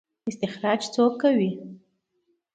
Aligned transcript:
استخراج 0.29 0.81
څوک 0.93 1.13
کوي؟ 1.21 1.49